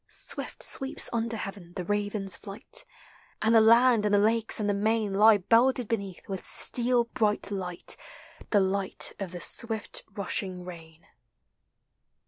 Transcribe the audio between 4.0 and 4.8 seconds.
and the lakes and the